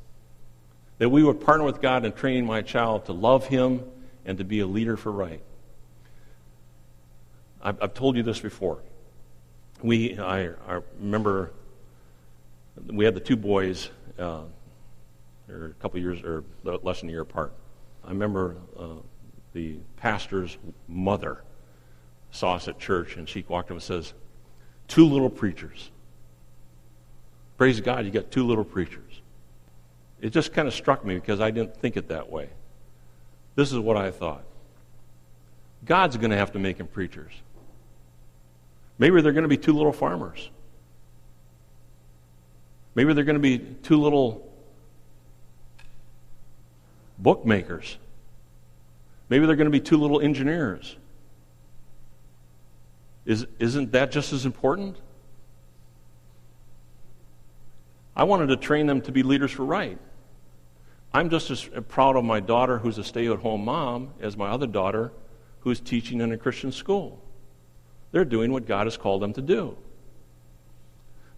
[1.00, 3.84] That we would partner with God in training my child to love Him
[4.24, 5.42] and to be a leader for right.
[7.64, 8.80] I've, I've told you this before.
[9.82, 11.52] We, I, I, remember,
[12.88, 14.42] we had the two boys, uh,
[15.48, 17.54] they're a couple years or less than a year apart.
[18.04, 18.88] I remember uh,
[19.54, 21.44] the pastor's mother
[22.32, 24.14] saw us at church, and she walked up and says,
[24.88, 25.92] Two little preachers.
[27.58, 29.22] Praise God, you got two little preachers.
[30.20, 32.50] It just kind of struck me because I didn't think it that way.
[33.56, 34.44] This is what I thought
[35.86, 37.34] God's going to have to make them preachers.
[39.02, 40.52] Maybe they're going to be two little farmers.
[42.94, 44.48] Maybe they're going to be two little
[47.18, 47.98] bookmakers.
[49.28, 50.98] Maybe they're going to be two little engineers.
[53.26, 54.98] Is, isn't that just as important?
[58.16, 59.98] I wanted to train them to be leaders for right.
[61.12, 64.50] I'm just as proud of my daughter who's a stay at home mom as my
[64.50, 65.12] other daughter
[65.62, 67.20] who's teaching in a Christian school.
[68.12, 69.78] They're doing what God has called them to do.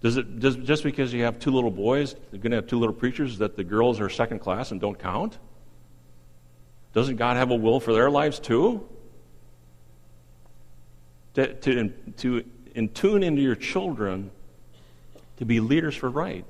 [0.02, 2.80] Does it, does, just because you have two little boys, you're going to have two
[2.80, 5.38] little preachers, that the girls are second class and don't count?
[6.94, 8.88] Doesn't God have a will for their lives too?
[11.36, 12.44] To, to, to
[12.76, 14.32] in tune into your children
[15.38, 16.46] to be leaders for right.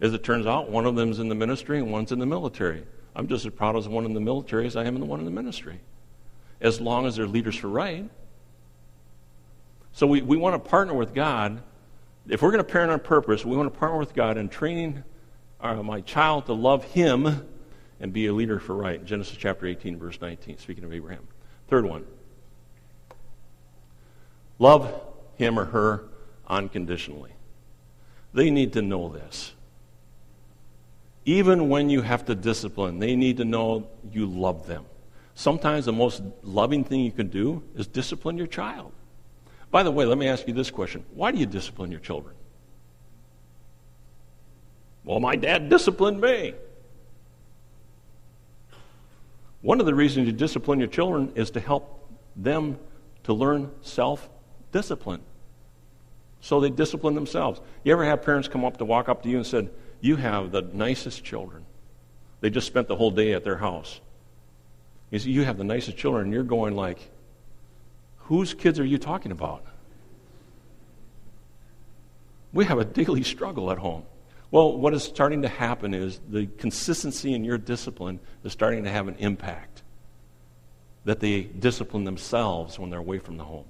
[0.00, 2.84] As it turns out, one of them's in the ministry and one's in the military.
[3.14, 5.06] I'm just as proud as the one in the military as I am in the
[5.06, 5.80] one in the ministry.
[6.60, 8.08] As long as they're leaders for right.
[9.92, 11.62] So we, we want to partner with God.
[12.28, 15.04] If we're going to parent on purpose, we want to partner with God in training
[15.60, 17.46] our, uh, my child to love Him
[18.00, 19.04] and be a leader for right.
[19.04, 21.26] Genesis chapter 18, verse 19, speaking of Abraham.
[21.68, 22.04] Third one
[24.58, 25.00] love
[25.36, 26.04] him or her
[26.46, 27.32] unconditionally.
[28.32, 29.52] They need to know this.
[31.24, 34.84] Even when you have to discipline, they need to know you love them.
[35.34, 38.92] Sometimes the most loving thing you can do is discipline your child.
[39.72, 42.36] By the way, let me ask you this question Why do you discipline your children?
[45.04, 46.54] Well, my dad disciplined me.
[49.62, 52.78] One of the reasons you discipline your children is to help them
[53.24, 54.28] to learn self
[54.70, 55.22] discipline.
[56.40, 57.60] So they discipline themselves.
[57.82, 60.52] You ever have parents come up to walk up to you and said, You have
[60.52, 61.64] the nicest children.
[62.40, 64.00] They just spent the whole day at their house.
[65.10, 66.98] You see, you have the nicest children, and you're going like,
[68.26, 69.64] Whose kids are you talking about?
[72.52, 74.04] We have a daily struggle at home.
[74.50, 78.90] Well, what is starting to happen is the consistency in your discipline is starting to
[78.90, 79.82] have an impact.
[81.04, 83.64] That they discipline themselves when they're away from the home.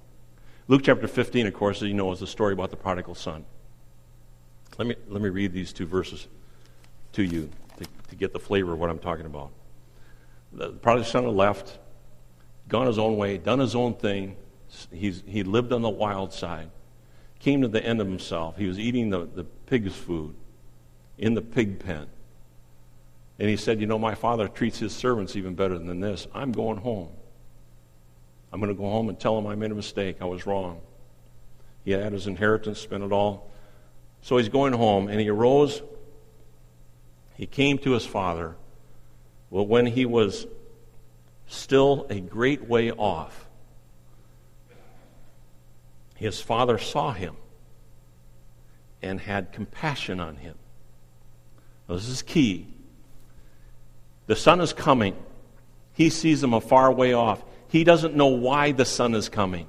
[0.69, 3.45] Luke chapter 15, of course, as you know, is the story about the prodigal son.
[4.79, 6.29] Let me, let me read these two verses
[7.13, 9.51] to you to, to get the flavor of what I'm talking about.
[10.53, 11.79] The prodigal son left,
[12.69, 14.37] gone his own way, done his own thing.
[14.93, 16.71] He's, he lived on the wild side,
[17.39, 18.57] came to the end of himself.
[18.57, 20.35] He was eating the, the pig's food
[21.19, 22.07] in the pig pen.
[23.39, 26.27] And he said, You know, my father treats his servants even better than this.
[26.35, 27.09] I'm going home.
[28.53, 30.19] I'm going to go home and tell him I made a mistake.
[30.21, 30.81] I was wrong.
[31.85, 33.51] He had his inheritance, spent it all.
[34.21, 35.83] So he's going home, and he arose.
[37.35, 38.57] He came to his father.
[39.51, 40.47] Well, when he was
[41.53, 43.47] still a great way off,
[46.17, 47.37] his father saw him
[49.03, 50.55] and had compassion on him.
[51.89, 52.69] Now, this is key.
[54.27, 55.17] The son is coming.
[55.95, 57.43] He sees him a far way off.
[57.69, 59.67] He doesn't know why the son is coming.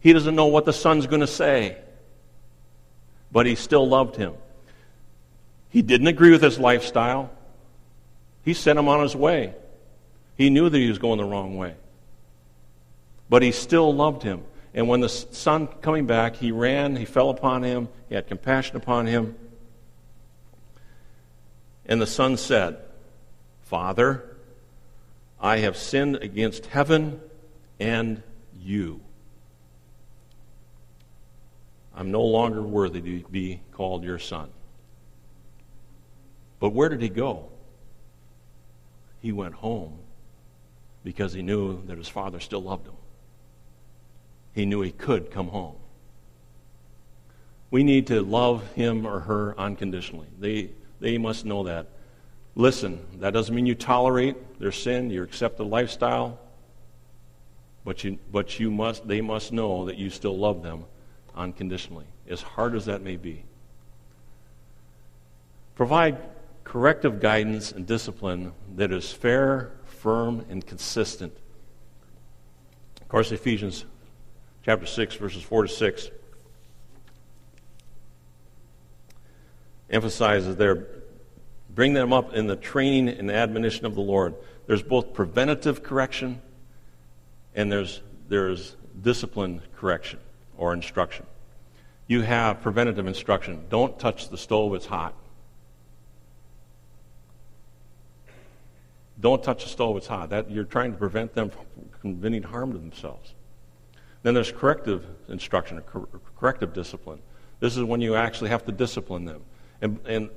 [0.00, 1.76] He doesn't know what the son's going to say.
[3.32, 4.34] But he still loved him.
[5.68, 7.30] He didn't agree with his lifestyle.
[8.44, 9.54] He sent him on his way.
[10.36, 11.74] He knew that he was going the wrong way.
[13.28, 14.42] But he still loved him.
[14.74, 18.76] And when the son coming back, he ran, he fell upon him, he had compassion
[18.76, 19.34] upon him.
[21.86, 22.76] And the son said,
[23.62, 24.36] Father,
[25.40, 27.20] I have sinned against heaven
[27.80, 28.22] and
[28.60, 29.00] you.
[31.94, 34.50] I'm no longer worthy to be called your son.
[36.60, 37.48] But where did he go?
[39.22, 39.98] He went home
[41.06, 42.96] because he knew that his father still loved him.
[44.56, 45.76] He knew he could come home.
[47.70, 50.26] We need to love him or her unconditionally.
[50.40, 51.86] They, they must know that.
[52.56, 56.40] Listen, that doesn't mean you tolerate their sin, you accept the lifestyle,
[57.84, 60.86] but you, but you must, they must know that you still love them
[61.36, 63.44] unconditionally, as hard as that may be.
[65.76, 66.18] Provide
[66.64, 69.70] corrective guidance and discipline that is fair,
[70.06, 71.36] firm, and consistent.
[73.00, 73.84] Of course, Ephesians
[74.64, 76.10] chapter 6, verses 4 to 6
[79.90, 80.86] emphasizes there
[81.74, 84.36] bring them up in the training and admonition of the Lord.
[84.68, 86.40] There's both preventative correction
[87.56, 90.20] and there's, there's discipline correction
[90.56, 91.26] or instruction.
[92.06, 93.64] You have preventative instruction.
[93.70, 95.16] Don't touch the stove, it's hot.
[99.18, 100.30] Don't touch the stove, it's hot.
[100.30, 101.64] That, you're trying to prevent them from
[102.00, 103.34] committing harm to themselves.
[104.22, 106.08] Then there's corrective instruction, or
[106.38, 107.20] corrective discipline.
[107.60, 109.42] This is when you actually have to discipline them.
[109.80, 110.30] And, and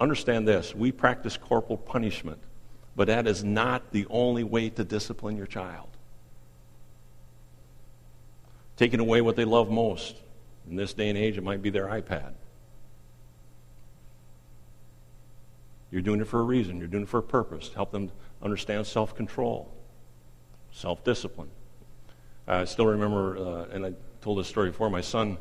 [0.00, 2.40] understand this we practice corporal punishment,
[2.94, 5.88] but that is not the only way to discipline your child.
[8.76, 10.16] Taking away what they love most.
[10.68, 12.32] In this day and age, it might be their iPad.
[15.90, 17.70] You're doing it for a reason, you're doing it for a purpose.
[17.74, 18.10] Help them
[18.42, 19.72] understand self control,
[20.72, 21.50] self discipline.
[22.48, 25.38] I still remember, uh, and I told this story before, my son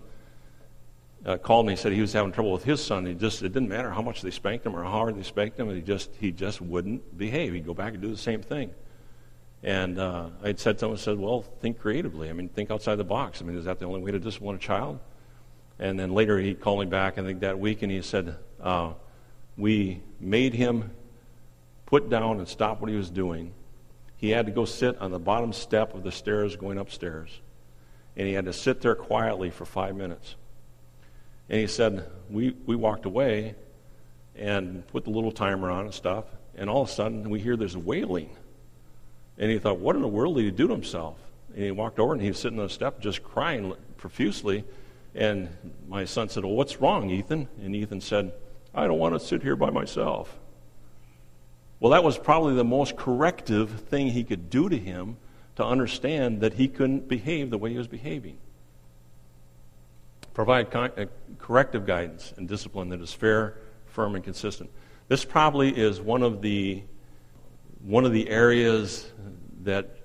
[1.26, 3.06] uh, called me and said he was having trouble with his son.
[3.06, 5.60] He just, it didn't matter how much they spanked him or how hard they spanked
[5.60, 7.54] him, he just, he just wouldn't behave.
[7.54, 8.72] He'd go back and do the same thing.
[9.64, 12.30] And uh, I had said to him, I said, well, think creatively.
[12.30, 13.42] I mean, think outside the box.
[13.42, 15.00] I mean, is that the only way to discipline a child?
[15.80, 18.94] And then later he called me back, I think that week, and he said, uh,
[19.58, 20.92] we made him
[21.86, 23.54] put down and stop what he was doing.
[24.18, 27.40] He had to go sit on the bottom step of the stairs going upstairs.
[28.18, 30.36] And he had to sit there quietly for five minutes.
[31.50, 33.56] And he said, we, we walked away
[34.36, 36.26] and put the little timer on and stuff.
[36.56, 38.30] And all of a sudden, we hear this wailing.
[39.38, 41.18] And he thought, what in the world did he do to himself?
[41.54, 44.64] And he walked over and he was sitting on the step just crying profusely.
[45.14, 45.50] And
[45.88, 47.48] my son said, Well, what's wrong, Ethan?
[47.64, 48.34] And Ethan said,
[48.74, 50.38] I don't want to sit here by myself.
[51.80, 55.18] Well, that was probably the most corrective thing he could do to him
[55.56, 58.38] to understand that he couldn't behave the way he was behaving.
[60.34, 61.06] Provide uh,
[61.38, 64.70] corrective guidance and discipline that is fair, firm, and consistent.
[65.08, 66.84] This probably is one of the
[67.84, 69.12] one of the areas
[69.62, 69.98] that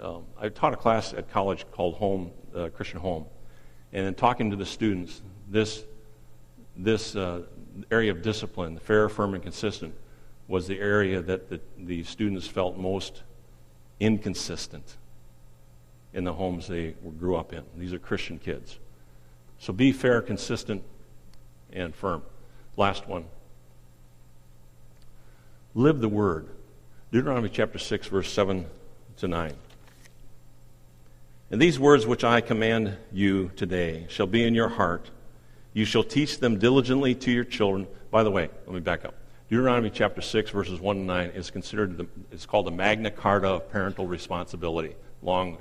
[0.00, 3.26] um, I taught a class at college called Home uh, Christian Home,
[3.92, 5.84] and in talking to the students, this
[6.76, 7.42] this uh,
[7.90, 9.94] area of discipline, fair, firm, and consistent,
[10.50, 13.22] was the area that the, the students felt most
[14.00, 14.96] inconsistent
[16.12, 16.90] in the homes they
[17.20, 17.62] grew up in.
[17.76, 18.80] These are Christian kids.
[19.60, 20.82] So be fair, consistent,
[21.72, 22.24] and firm.
[22.76, 23.26] Last one.
[25.76, 26.48] Live the word.
[27.12, 28.66] Deuteronomy chapter 6, verse 7
[29.18, 29.54] to 9.
[31.52, 35.10] And these words which I command you today shall be in your heart.
[35.74, 37.86] You shall teach them diligently to your children.
[38.10, 39.14] By the way, let me back up.
[39.50, 43.48] Deuteronomy chapter 6, verses 1 to 9 is considered, the, it's called the Magna Carta
[43.48, 44.94] of parental responsibility.
[45.22, 45.58] Long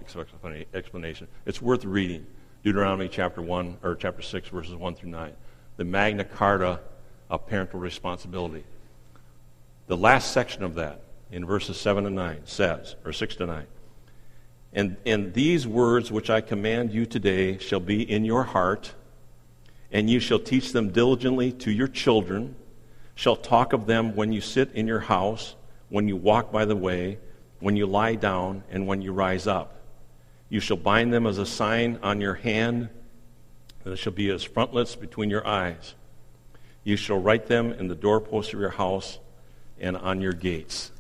[0.75, 1.27] explanation.
[1.47, 2.27] It's worth reading.
[2.63, 5.33] Deuteronomy chapter 1, or chapter 6, verses 1 through 9.
[5.77, 6.81] The Magna Carta
[7.31, 8.63] of parental responsibility.
[9.87, 13.65] The last section of that, in verses 7 and 9, says, or 6 to 9,
[14.71, 18.93] and, and these words which I command you today shall be in your heart,
[19.91, 22.55] and you shall teach them diligently to your children
[23.19, 25.53] shall talk of them when you sit in your house,
[25.89, 27.17] when you walk by the way,
[27.59, 29.75] when you lie down, and when you rise up.
[30.47, 32.87] You shall bind them as a sign on your hand,
[33.83, 35.95] and it shall be as frontlets between your eyes.
[36.85, 39.19] You shall write them in the doorposts of your house
[39.81, 40.93] and on your gates.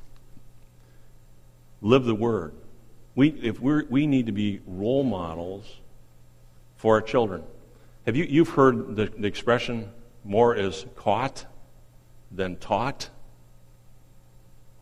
[1.81, 2.51] Live the word.
[3.15, 5.63] We, if we're, we need to be role models
[6.75, 7.43] for our children.
[8.05, 9.89] Have you, you've heard the, the expression,
[10.25, 11.45] more is caught
[12.31, 13.09] than taught.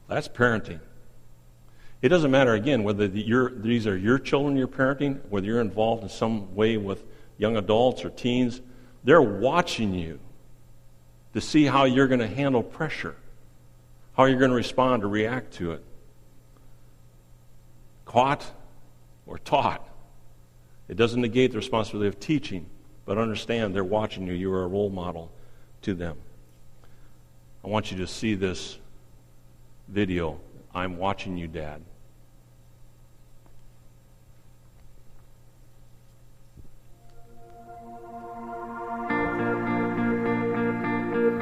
[0.08, 0.80] That's parenting.
[2.02, 6.04] It doesn't matter, again, whether the, these are your children you're parenting, whether you're involved
[6.04, 7.04] in some way with
[7.38, 8.62] young adults or teens.
[9.04, 10.20] They're watching you
[11.34, 13.16] to see how you're going to handle pressure,
[14.16, 15.84] how you're going to respond or react to it.
[18.06, 18.50] Caught
[19.26, 19.88] or taught.
[20.88, 22.68] It doesn't negate the responsibility of teaching,
[23.06, 24.34] but understand they're watching you.
[24.34, 25.32] You are a role model
[25.82, 26.18] to them.
[27.64, 28.78] I want you to see this
[29.88, 30.40] video.
[30.74, 31.82] I'm watching you, Dad.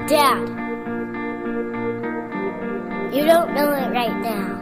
[0.07, 0.47] Dad,
[3.13, 4.61] you don't know it right now,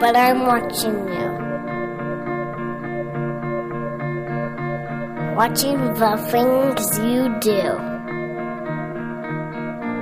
[0.00, 1.28] but I'm watching you.
[5.34, 7.97] Watching the things you do.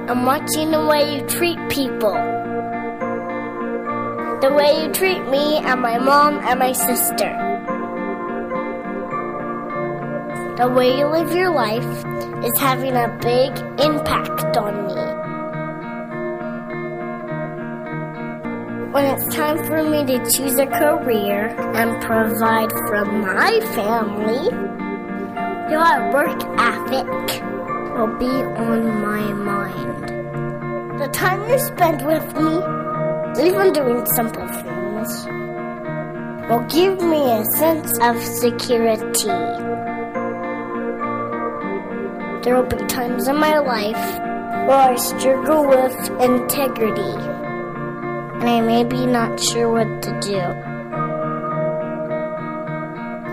[0.09, 2.13] I'm watching the way you treat people.
[4.41, 7.33] The way you treat me and my mom and my sister.
[10.59, 12.05] The way you live your life
[12.45, 13.51] is having a big
[13.81, 14.95] impact on me.
[18.93, 24.55] When it's time for me to choose a career and provide for my family,
[25.69, 27.43] Your work ethic
[27.97, 31.01] will be on my mind.
[31.01, 32.57] The time you spend with me,
[33.43, 35.27] even doing simple things,
[36.51, 39.39] will give me a sense of security.
[42.43, 44.05] There will be times in my life
[44.69, 47.15] where I struggle with integrity,
[48.41, 50.43] and I may be not sure what to do.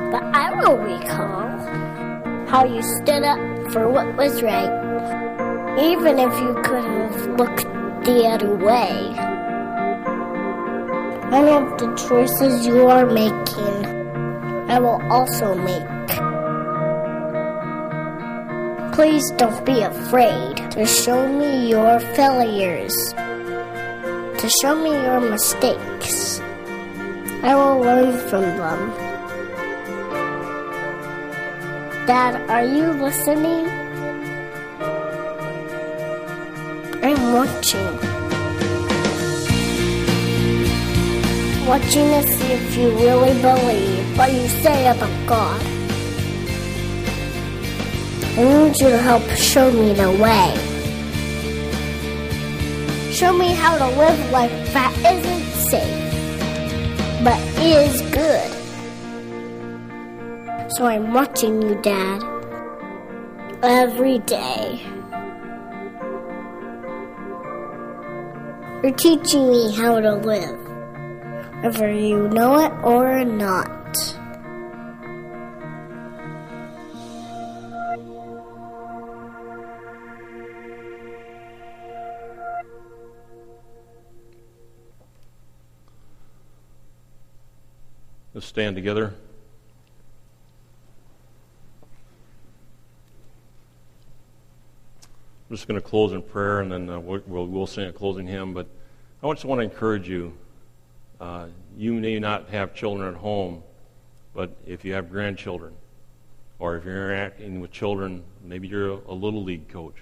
[0.10, 1.50] But I will recall
[2.48, 4.74] how you stood up for what was right,
[5.80, 7.66] even if you could have looked
[8.06, 9.14] the other way.
[11.30, 13.86] Many of the choices you are making,
[14.70, 16.10] I will also make.
[18.94, 26.40] Please don't be afraid to show me your failures, to show me your mistakes.
[27.42, 29.03] I will learn from them.
[32.06, 33.66] Dad, are you listening?
[37.02, 37.96] I'm watching.
[41.66, 45.62] Watching to see if you really believe what you say about God.
[48.36, 50.52] I need you to help show me the way.
[53.14, 58.53] Show me how to live life that isn't safe, but is good.
[60.76, 62.24] So I'm watching you, Dad,
[63.62, 64.82] every day.
[68.82, 70.60] You're teaching me how to live,
[71.62, 73.70] whether you know it or not.
[88.34, 89.14] Let's stand together.
[95.54, 98.26] I'm just going to close in prayer and then uh, we'll, we'll, sing a closing
[98.26, 98.56] hymn.
[98.56, 98.66] But
[99.22, 100.34] I just want to encourage you.
[101.22, 101.46] Uh,
[101.78, 103.62] you may not have children at home,
[104.34, 105.76] but if you have grandchildren,
[106.58, 109.98] or if you're interacting with children, maybe you're a, a little league coach.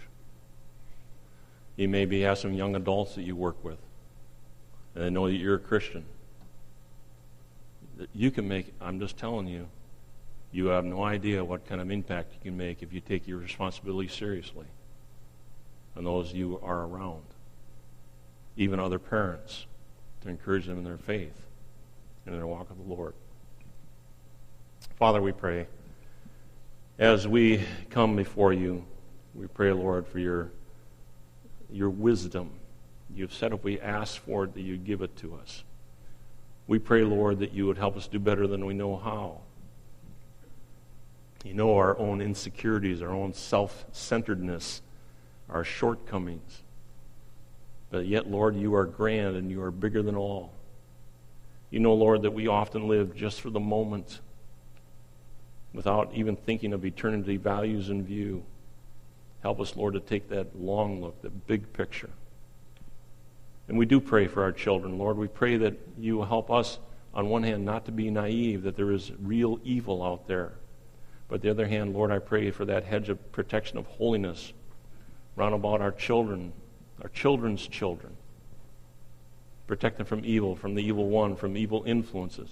[1.76, 3.80] You maybe have some young adults that you work with,
[4.96, 6.06] and they know that you're a Christian.
[8.14, 9.68] You can make, I'm just telling you,
[10.54, 13.40] you have no idea what kind of impact you can make if you take your
[13.40, 14.66] responsibility seriously
[15.96, 17.24] and those you are around,
[18.58, 19.66] even other parents,
[20.22, 21.48] to encourage them in their faith
[22.26, 23.14] and in their walk with the Lord.
[24.98, 25.68] Father, we pray
[27.02, 28.86] as we come before you,
[29.34, 30.52] we pray, Lord, for your,
[31.72, 32.52] your wisdom.
[33.14, 35.64] You've said if we ask for it, that you'd give it to us.
[36.68, 39.40] We pray, Lord, that you would help us do better than we know how.
[41.44, 44.84] You know our own insecurities, our own self centeredness
[45.52, 46.62] our shortcomings.
[47.90, 50.54] But yet, Lord, you are grand and you are bigger than all.
[51.70, 54.22] You know, Lord, that we often live just for the moment
[55.74, 58.44] without even thinking of eternity values in view.
[59.42, 62.10] Help us, Lord, to take that long look, that big picture.
[63.68, 65.18] And we do pray for our children, Lord.
[65.18, 66.78] We pray that you will help us,
[67.14, 70.54] on one hand, not to be naive, that there is real evil out there.
[71.30, 74.52] But the other hand, Lord, I pray for that hedge of protection of holiness
[75.36, 76.54] round about our children,
[77.02, 78.16] our children's children.
[79.68, 82.50] Protect them from evil, from the evil one, from evil influences.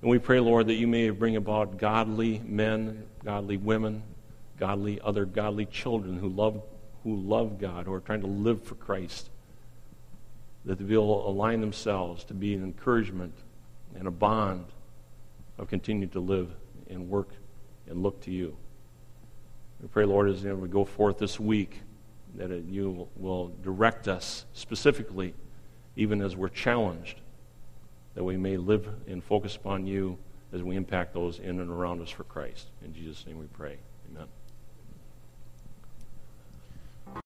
[0.00, 4.02] And we pray, Lord, that you may bring about godly men, godly women,
[4.58, 6.62] godly other godly children who love
[7.02, 9.28] who love God, who are trying to live for Christ.
[10.64, 13.34] That they will align themselves to be an encouragement
[13.94, 14.64] and a bond
[15.58, 16.50] of continuing to live
[16.88, 17.28] and work
[17.86, 18.56] and look to you.
[19.84, 21.82] We pray, Lord, as we go forth this week,
[22.36, 25.34] that it, you will direct us specifically,
[25.94, 27.20] even as we're challenged,
[28.14, 30.16] that we may live and focus upon you
[30.54, 32.68] as we impact those in and around us for Christ.
[32.82, 33.76] In Jesus' name we pray.